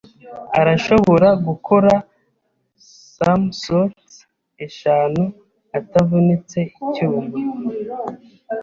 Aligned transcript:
Arashobora 0.59 1.27
gukora 1.47 1.93
somersaults 3.13 4.15
eshanu 4.65 5.23
atavunitse 5.77 6.59
icyuya. 6.81 7.29